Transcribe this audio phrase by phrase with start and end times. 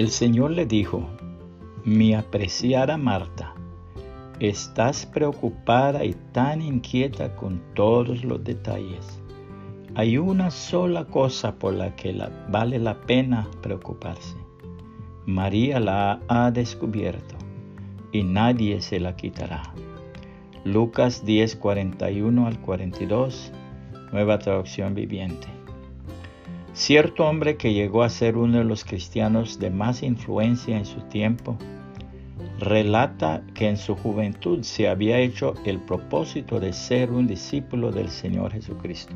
[0.00, 1.06] El Señor le dijo,
[1.84, 3.52] mi apreciada Marta,
[4.38, 9.20] estás preocupada y tan inquieta con todos los detalles.
[9.94, 12.18] Hay una sola cosa por la que
[12.48, 14.38] vale la pena preocuparse.
[15.26, 17.34] María la ha descubierto
[18.10, 19.74] y nadie se la quitará.
[20.64, 23.52] Lucas 10, 41 al 42,
[24.12, 25.48] nueva traducción viviente.
[26.80, 31.02] Cierto hombre que llegó a ser uno de los cristianos de más influencia en su
[31.02, 31.58] tiempo,
[32.58, 38.08] relata que en su juventud se había hecho el propósito de ser un discípulo del
[38.08, 39.12] Señor Jesucristo.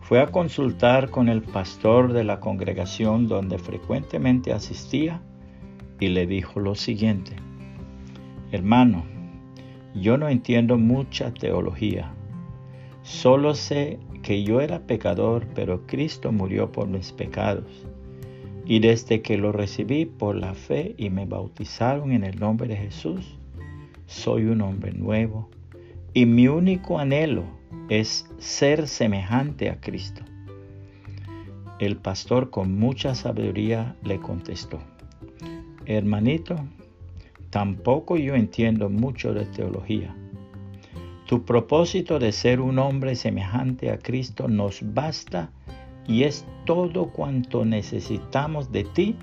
[0.00, 5.20] Fue a consultar con el pastor de la congregación donde frecuentemente asistía
[6.00, 7.36] y le dijo lo siguiente,
[8.50, 9.04] hermano,
[9.94, 12.14] yo no entiendo mucha teología,
[13.02, 17.86] solo sé que yo era pecador, pero Cristo murió por mis pecados.
[18.66, 22.76] Y desde que lo recibí por la fe y me bautizaron en el nombre de
[22.76, 23.36] Jesús,
[24.06, 25.48] soy un hombre nuevo.
[26.12, 27.44] Y mi único anhelo
[27.88, 30.22] es ser semejante a Cristo.
[31.78, 34.80] El pastor con mucha sabiduría le contestó,
[35.86, 36.56] hermanito,
[37.48, 40.14] tampoco yo entiendo mucho de teología
[41.30, 45.52] tu propósito de ser un hombre semejante a Cristo nos basta
[46.08, 49.14] y es todo cuanto necesitamos de ti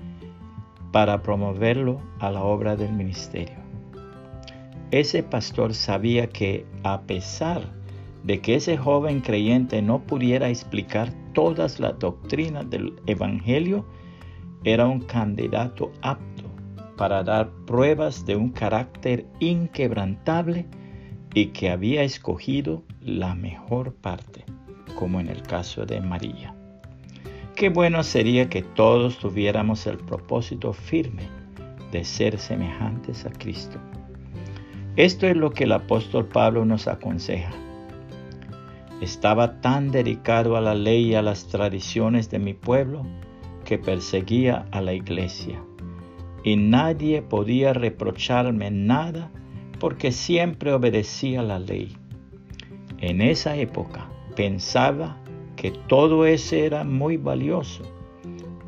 [0.90, 3.58] para promoverlo a la obra del ministerio.
[4.90, 7.74] Ese pastor sabía que a pesar
[8.24, 13.84] de que ese joven creyente no pudiera explicar todas las doctrinas del Evangelio,
[14.64, 16.44] era un candidato apto
[16.96, 20.64] para dar pruebas de un carácter inquebrantable
[21.38, 24.44] y que había escogido la mejor parte,
[24.96, 26.52] como en el caso de María.
[27.54, 31.28] Qué bueno sería que todos tuviéramos el propósito firme
[31.92, 33.78] de ser semejantes a Cristo.
[34.96, 37.52] Esto es lo que el apóstol Pablo nos aconseja.
[39.00, 43.06] Estaba tan dedicado a la ley y a las tradiciones de mi pueblo
[43.64, 45.62] que perseguía a la iglesia,
[46.42, 49.30] y nadie podía reprocharme nada
[49.78, 51.96] porque siempre obedecía la ley.
[52.98, 55.16] En esa época pensaba
[55.56, 57.82] que todo eso era muy valioso,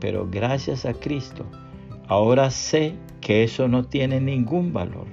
[0.01, 1.47] pero gracias a Cristo
[2.11, 5.07] ahora sé que eso no tiene ningún valor.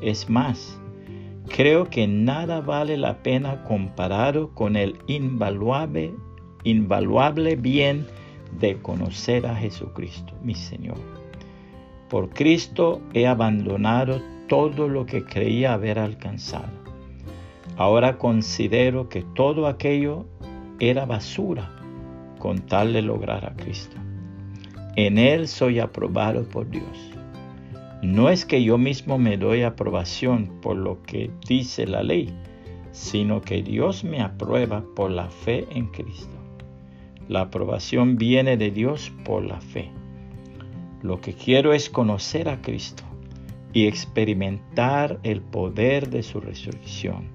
[0.00, 0.80] Es más,
[1.48, 6.14] creo que nada vale la pena comparado con el invaluable,
[6.64, 8.06] invaluable bien
[8.58, 10.96] de conocer a Jesucristo, mi Señor.
[12.08, 14.20] Por Cristo he abandonado
[14.52, 16.68] todo lo que creía haber alcanzado.
[17.78, 20.26] Ahora considero que todo aquello
[20.78, 21.70] era basura
[22.38, 23.96] con tal de lograr a Cristo.
[24.94, 27.14] En Él soy aprobado por Dios.
[28.02, 32.28] No es que yo mismo me doy aprobación por lo que dice la ley,
[32.90, 36.36] sino que Dios me aprueba por la fe en Cristo.
[37.26, 39.90] La aprobación viene de Dios por la fe.
[41.00, 43.04] Lo que quiero es conocer a Cristo
[43.72, 47.28] y experimentar el poder de su resurrección.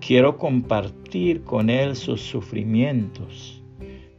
[0.00, 3.62] Quiero compartir con Él sus sufrimientos.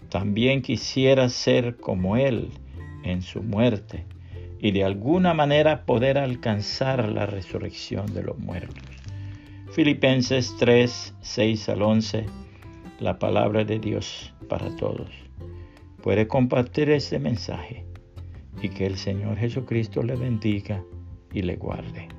[0.09, 2.49] También quisiera ser como Él
[3.03, 4.05] en su muerte
[4.59, 8.81] y de alguna manera poder alcanzar la resurrección de los muertos.
[9.71, 12.25] Filipenses 3, 6 al 11,
[12.99, 15.09] la palabra de Dios para todos.
[16.01, 17.85] Puede compartir este mensaje
[18.61, 20.83] y que el Señor Jesucristo le bendiga
[21.33, 22.12] y le guarde.